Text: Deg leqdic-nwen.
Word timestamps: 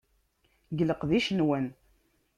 Deg 0.69 0.79
leqdic-nwen. 0.89 1.65